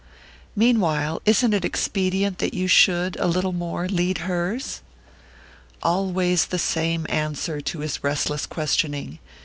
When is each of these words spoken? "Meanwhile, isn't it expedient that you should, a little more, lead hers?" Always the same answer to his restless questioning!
"Meanwhile, 0.55 1.21
isn't 1.27 1.53
it 1.53 1.63
expedient 1.63 2.39
that 2.39 2.55
you 2.55 2.67
should, 2.67 3.15
a 3.17 3.27
little 3.27 3.51
more, 3.53 3.87
lead 3.87 4.17
hers?" 4.25 4.81
Always 5.83 6.47
the 6.47 6.57
same 6.57 7.05
answer 7.07 7.61
to 7.61 7.79
his 7.81 8.03
restless 8.03 8.47
questioning! 8.47 9.19